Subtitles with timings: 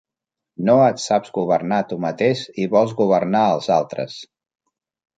[0.69, 4.21] No et saps governar tu mateix i vols governar els altres.